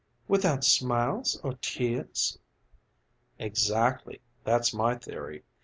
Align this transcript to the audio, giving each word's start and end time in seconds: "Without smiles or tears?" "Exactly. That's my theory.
"Without 0.27 0.63
smiles 0.63 1.39
or 1.43 1.53
tears?" 1.61 2.39
"Exactly. 3.37 4.19
That's 4.43 4.73
my 4.73 4.95
theory. 4.95 5.43